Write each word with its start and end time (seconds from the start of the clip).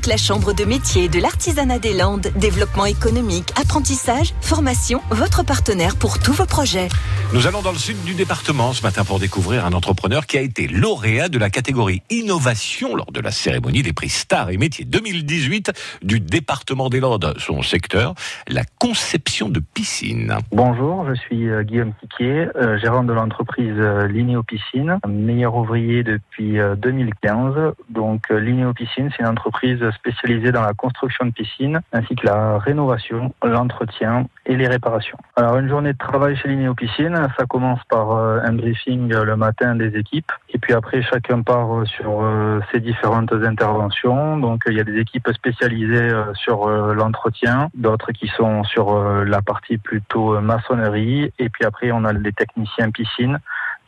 avec 0.00 0.06
la 0.06 0.16
Chambre 0.16 0.54
de 0.54 0.64
métier 0.64 1.08
de 1.10 1.20
l'artisanat 1.20 1.78
des 1.78 1.92
Landes. 1.92 2.28
Développement 2.36 2.86
économique, 2.86 3.50
apprentissage, 3.60 4.32
formation, 4.40 5.02
votre 5.10 5.44
partenaire 5.44 5.96
pour 5.96 6.18
tous 6.18 6.32
vos 6.32 6.46
projets. 6.46 6.88
Nous 7.34 7.46
allons 7.46 7.60
dans 7.60 7.72
le 7.72 7.78
sud 7.78 8.02
du 8.04 8.14
département 8.14 8.72
ce 8.72 8.82
matin 8.82 9.04
pour 9.04 9.18
découvrir 9.18 9.66
un 9.66 9.72
entrepreneur 9.72 10.26
qui 10.26 10.38
a 10.38 10.40
été 10.40 10.68
lauréat 10.68 11.28
de 11.28 11.38
la 11.38 11.50
catégorie 11.50 12.02
innovation 12.08 12.96
lors 12.96 13.12
de 13.12 13.20
la 13.20 13.30
cérémonie 13.30 13.82
des 13.82 13.92
prix 13.92 14.08
Stars 14.08 14.50
et 14.50 14.56
métiers 14.56 14.86
2018 14.86 15.72
du 16.02 16.18
département 16.18 16.88
des 16.88 17.00
Landes. 17.00 17.34
Son 17.38 17.60
secteur, 17.60 18.14
la 18.48 18.62
conception 18.78 19.50
de 19.50 19.60
piscines. 19.60 20.34
Bonjour, 20.50 21.06
je 21.08 21.14
suis 21.14 21.48
euh, 21.48 21.62
Guillaume 21.62 21.92
Tiquier, 22.00 22.48
euh, 22.56 22.78
gérant 22.78 23.04
de 23.04 23.12
l'entreprise 23.12 23.76
euh, 23.76 24.08
Linéo 24.08 24.42
Piscine, 24.42 24.98
meilleur 25.06 25.54
ouvrier 25.56 26.02
depuis 26.02 26.58
2015. 26.78 27.74
Donc 27.90 28.30
Linéo 28.30 28.72
Piscine, 28.72 29.10
c'est 29.14 29.22
une 29.22 29.28
entreprise 29.28 29.89
spécialisée 29.92 30.52
dans 30.52 30.62
la 30.62 30.74
construction 30.74 31.26
de 31.26 31.30
piscines 31.30 31.80
ainsi 31.92 32.14
que 32.14 32.26
la 32.26 32.58
rénovation, 32.58 33.34
l'entretien 33.42 34.26
et 34.46 34.56
les 34.56 34.66
réparations. 34.66 35.18
Alors 35.36 35.56
une 35.58 35.68
journée 35.68 35.92
de 35.92 35.98
travail 35.98 36.36
chez 36.36 36.48
Linéo 36.48 36.74
Piscine, 36.74 37.28
ça 37.38 37.46
commence 37.46 37.80
par 37.88 38.12
un 38.12 38.52
briefing 38.52 39.12
le 39.12 39.36
matin 39.36 39.74
des 39.74 39.96
équipes 39.96 40.32
et 40.52 40.58
puis 40.58 40.74
après 40.74 41.02
chacun 41.02 41.42
part 41.42 41.86
sur 41.86 42.24
ses 42.72 42.80
différentes 42.80 43.32
interventions. 43.32 44.36
Donc 44.38 44.62
il 44.66 44.74
y 44.74 44.80
a 44.80 44.84
des 44.84 44.98
équipes 44.98 45.28
spécialisées 45.32 46.10
sur 46.34 46.68
l'entretien, 46.68 47.68
d'autres 47.74 48.12
qui 48.12 48.28
sont 48.28 48.64
sur 48.64 49.24
la 49.24 49.42
partie 49.42 49.78
plutôt 49.78 50.40
maçonnerie 50.40 51.32
et 51.38 51.48
puis 51.48 51.64
après 51.64 51.92
on 51.92 52.04
a 52.04 52.12
les 52.12 52.32
techniciens 52.32 52.90
piscine 52.90 53.38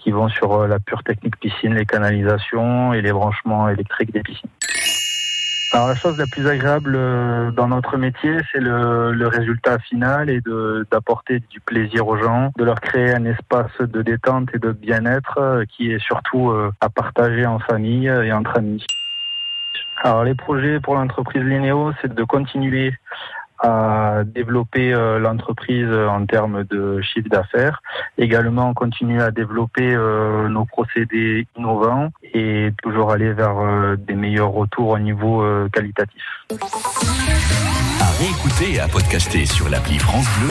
qui 0.03 0.11
vont 0.11 0.29
sur 0.29 0.53
euh, 0.53 0.67
la 0.67 0.79
pure 0.79 1.03
technique 1.03 1.39
piscine, 1.39 1.75
les 1.75 1.87
canalisations 1.87 2.93
et 2.93 3.03
les 3.03 3.13
branchements 3.13 3.69
électriques 3.69 4.13
des 4.13 4.23
piscines. 4.23 4.51
Alors 5.75 5.89
la 5.89 5.95
chose 5.95 6.19
la 6.19 6.27
plus 6.27 6.47
agréable 6.47 6.93
euh, 6.95 7.51
dans 7.51 7.69
notre 7.69 7.97
métier, 7.97 8.37
c'est 8.53 8.61
le, 8.61 9.13
le, 9.13 9.27
résultat 9.27 9.79
final 9.79 10.29
et 10.29 10.43
d'apporter 10.91 11.41
du 11.49 11.61
plaisir 11.61 12.07
aux 12.07 12.19
gens, 12.19 12.53
de 12.59 12.65
leur 12.65 12.79
créer 12.81 13.15
un 13.15 13.25
espace 13.25 13.73
de 13.81 14.03
détente 14.03 14.51
et 14.55 14.59
de 14.59 14.73
bien-être 14.73 15.39
euh, 15.39 15.65
qui 15.65 15.91
est 15.91 15.99
surtout 15.99 16.53
à 16.81 16.91
partager 16.91 17.47
en 17.47 17.59
famille 17.59 18.07
et 18.07 18.33
entre 18.33 18.59
amis. 18.59 18.85
Alors 20.03 20.25
les 20.25 20.35
projets 20.35 20.79
pour 20.79 20.95
l'entreprise 20.95 21.43
Linéo, 21.43 21.93
c'est 22.03 22.13
de 22.13 22.25
continuer 22.25 22.93
à 23.63 24.23
développer 24.27 24.93
euh, 24.93 25.19
l'entreprise 25.19 25.89
en 25.91 26.27
termes 26.27 26.65
de 26.65 27.01
chiffre 27.01 27.29
d'affaires. 27.29 27.81
Également, 28.19 28.71
on 28.71 28.75
continue 28.75 29.23
à 29.23 29.31
développer 29.31 29.95
euh, 29.95 30.49
nos 30.49 30.65
procédés 30.65 31.47
innovants 31.57 32.11
et 32.35 32.71
toujours 32.83 33.13
aller 33.13 33.33
vers 33.33 33.57
euh, 33.59 33.97
des 33.97 34.15
meilleurs 34.15 34.51
retours 34.51 34.89
au 34.89 34.99
niveau 34.99 35.45
qualitatif. 35.73 36.23
À 38.01 38.11
réécouter 38.19 38.75
et 38.75 38.81
à 38.81 38.89
podcaster 38.89 39.47
sur 39.47 39.69
l'appli 39.69 39.99
France 39.99 40.27
Bleu. 40.37 40.41